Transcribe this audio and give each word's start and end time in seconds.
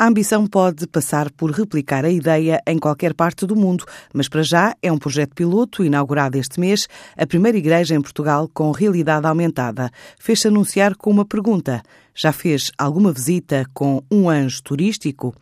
A 0.00 0.06
ambição 0.06 0.46
pode 0.46 0.86
passar 0.86 1.28
por 1.28 1.50
replicar 1.50 2.04
a 2.04 2.08
ideia 2.08 2.62
em 2.64 2.78
qualquer 2.78 3.12
parte 3.12 3.44
do 3.44 3.56
mundo, 3.56 3.84
mas 4.14 4.28
para 4.28 4.44
já 4.44 4.72
é 4.80 4.92
um 4.92 4.96
projeto 4.96 5.34
piloto 5.34 5.84
inaugurado 5.84 6.38
este 6.38 6.60
mês, 6.60 6.86
a 7.16 7.26
primeira 7.26 7.58
igreja 7.58 7.96
em 7.96 8.00
Portugal 8.00 8.48
com 8.54 8.70
realidade 8.70 9.26
aumentada. 9.26 9.90
Fez-se 10.16 10.46
anunciar 10.46 10.94
com 10.94 11.10
uma 11.10 11.24
pergunta: 11.24 11.82
já 12.14 12.30
fez 12.30 12.70
alguma 12.78 13.12
visita 13.12 13.66
com 13.74 14.00
um 14.08 14.30
anjo 14.30 14.62
turístico? 14.62 15.34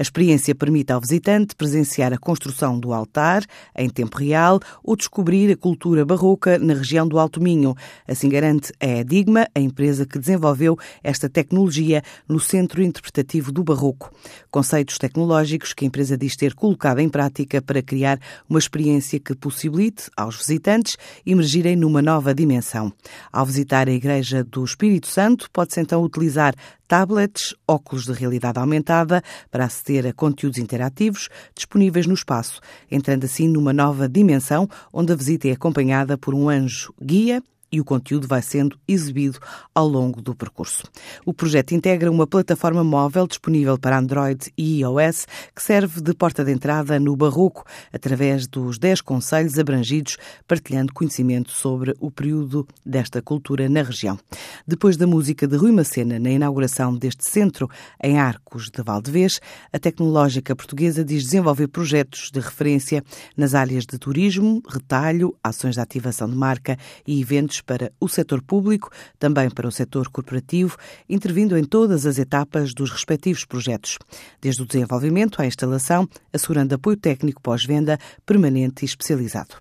A 0.00 0.02
experiência 0.02 0.54
permite 0.54 0.90
ao 0.94 0.98
visitante 0.98 1.54
presenciar 1.54 2.10
a 2.10 2.16
construção 2.16 2.80
do 2.80 2.94
altar 2.94 3.44
em 3.76 3.86
tempo 3.90 4.16
real 4.16 4.58
ou 4.82 4.96
descobrir 4.96 5.52
a 5.52 5.56
cultura 5.58 6.06
barroca 6.06 6.58
na 6.58 6.72
região 6.72 7.06
do 7.06 7.18
Alto 7.18 7.38
Minho. 7.38 7.74
Assim 8.08 8.30
garante 8.30 8.72
a 8.80 8.86
Edigma, 8.86 9.46
a 9.54 9.60
empresa 9.60 10.06
que 10.06 10.18
desenvolveu 10.18 10.78
esta 11.04 11.28
tecnologia 11.28 12.02
no 12.26 12.40
Centro 12.40 12.82
Interpretativo 12.82 13.52
do 13.52 13.62
Barroco. 13.62 14.10
Conceitos 14.50 14.96
tecnológicos 14.96 15.74
que 15.74 15.84
a 15.84 15.88
empresa 15.88 16.16
diz 16.16 16.34
ter 16.34 16.54
colocado 16.54 17.00
em 17.00 17.08
prática 17.10 17.60
para 17.60 17.82
criar 17.82 18.18
uma 18.48 18.58
experiência 18.58 19.20
que 19.20 19.34
possibilite 19.34 20.10
aos 20.16 20.34
visitantes 20.34 20.96
emergirem 21.26 21.76
numa 21.76 22.00
nova 22.00 22.34
dimensão. 22.34 22.90
Ao 23.30 23.44
visitar 23.44 23.86
a 23.86 23.92
Igreja 23.92 24.42
do 24.42 24.64
Espírito 24.64 25.08
Santo, 25.08 25.50
pode-se 25.52 25.78
então 25.78 26.02
utilizar 26.02 26.54
tablets, 26.90 27.54
óculos 27.68 28.04
de 28.04 28.12
realidade 28.12 28.58
aumentada 28.58 29.22
para 29.48 29.66
aceder 29.66 30.08
a 30.08 30.12
conteúdos 30.12 30.58
interativos 30.58 31.28
disponíveis 31.54 32.04
no 32.04 32.14
espaço, 32.14 32.60
entrando 32.90 33.26
assim 33.26 33.46
numa 33.46 33.72
nova 33.72 34.08
dimensão 34.08 34.68
onde 34.92 35.12
a 35.12 35.16
visita 35.16 35.46
é 35.46 35.52
acompanhada 35.52 36.18
por 36.18 36.34
um 36.34 36.48
anjo 36.48 36.92
guia 37.00 37.40
e 37.72 37.80
o 37.80 37.84
conteúdo 37.84 38.26
vai 38.26 38.42
sendo 38.42 38.78
exibido 38.86 39.38
ao 39.74 39.86
longo 39.86 40.20
do 40.20 40.34
percurso. 40.34 40.84
O 41.24 41.32
projeto 41.32 41.72
integra 41.72 42.10
uma 42.10 42.26
plataforma 42.26 42.82
móvel 42.82 43.26
disponível 43.26 43.78
para 43.78 43.98
Android 43.98 44.52
e 44.56 44.80
iOS 44.80 45.26
que 45.54 45.62
serve 45.62 46.00
de 46.00 46.14
porta 46.14 46.44
de 46.44 46.52
entrada 46.52 46.98
no 46.98 47.16
Barroco, 47.16 47.64
através 47.92 48.46
dos 48.46 48.78
10 48.78 49.00
conselhos 49.00 49.58
abrangidos, 49.58 50.16
partilhando 50.46 50.92
conhecimento 50.92 51.50
sobre 51.52 51.94
o 52.00 52.10
período 52.10 52.66
desta 52.84 53.22
cultura 53.22 53.68
na 53.68 53.82
região. 53.82 54.18
Depois 54.66 54.96
da 54.96 55.06
música 55.06 55.46
de 55.46 55.56
Rui 55.56 55.72
Macena 55.72 56.18
na 56.18 56.30
inauguração 56.30 56.96
deste 56.96 57.24
centro 57.24 57.68
em 58.02 58.18
Arcos 58.18 58.70
de 58.70 58.82
Valdevez, 58.82 59.40
a 59.72 59.78
tecnológica 59.78 60.56
portuguesa 60.56 61.04
diz 61.04 61.24
desenvolver 61.24 61.68
projetos 61.68 62.30
de 62.32 62.40
referência 62.40 63.04
nas 63.36 63.54
áreas 63.54 63.84
de 63.86 63.98
turismo, 63.98 64.62
retalho, 64.68 65.36
ações 65.42 65.74
de 65.74 65.80
ativação 65.80 66.28
de 66.28 66.36
marca 66.36 66.76
e 67.06 67.20
eventos 67.20 67.59
para 67.60 67.92
o 68.00 68.08
setor 68.08 68.42
público, 68.42 68.90
também 69.18 69.50
para 69.50 69.68
o 69.68 69.72
setor 69.72 70.08
corporativo, 70.08 70.76
intervindo 71.08 71.56
em 71.56 71.64
todas 71.64 72.06
as 72.06 72.18
etapas 72.18 72.72
dos 72.74 72.90
respectivos 72.90 73.44
projetos, 73.44 73.98
desde 74.40 74.62
o 74.62 74.66
desenvolvimento 74.66 75.40
à 75.40 75.46
instalação, 75.46 76.08
assegurando 76.32 76.74
apoio 76.74 76.96
técnico 76.96 77.42
pós-venda 77.42 77.98
permanente 78.24 78.84
e 78.84 78.86
especializado. 78.86 79.56